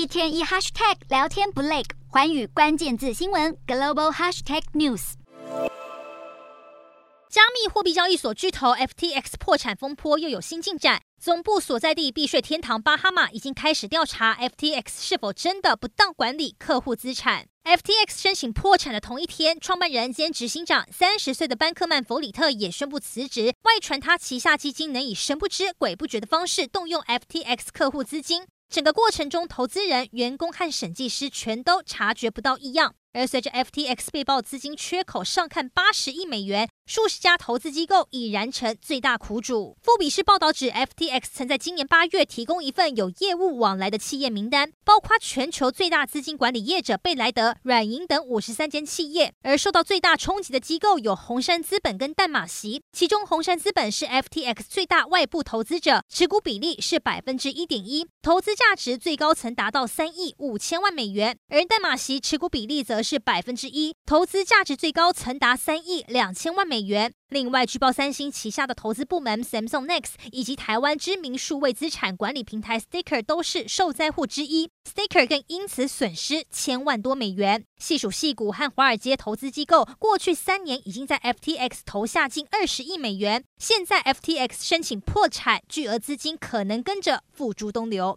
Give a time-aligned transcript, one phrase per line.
[0.00, 5.12] 一天一 hashtag 聊天不累，寰宇关键字新闻 global hashtag news。
[7.28, 17.44] 加密货币交易所巨头 FTX 破产风波又有新进展，总部所在地避税天堂巴哈马已经开始调查 FTX 是否真的不当管理客户资产。
[17.64, 23.54] FTX 申请破产的同一天，创办人兼执行长三十岁的班克曼·弗里特也宣布辞职。
[23.64, 32.94] 外传他旗下基金能以神不知鬼不觉的方式动用 FTX 客户资金，整个过程中，投资人、员工和审计师全都察觉不到异样。
[33.12, 39.76] 而随着 FTX 被曝资金缺口上看八十亿美元，数十家投资机构已然成最大苦主。
[39.82, 49.32] 富比士报道指，FTX 曾在今年八月提供一份有业务往来的企业名单，包括全球最大资金管理业者贝莱德、软银等五十三间企业。
[49.42, 61.36] 而受到最大冲击的机构有红杉资本跟淡马锡，其中红杉资本是 FTX 最大外部投资者，持股比例是百分之一点一，投资价值最高曾达到三亿五千万美元。
[61.48, 67.12] 而淡马锡持股比例则是百分之一，投资价值最高曾达三亿两千万美元。
[67.28, 77.64] 另外，据报三星旗下的投资部门 Samsung Next 以及台湾知名数位资产管理平台 Staker 都是受灾户之一，Staker 更因此损失千万多美元。
[77.78, 88.08] 细数矽谷和华尔街投资机构，过去三年已经在 FTX 投下近二十亿美元，现在 FTX 申请破产，巨额资金可能跟着付诸东流。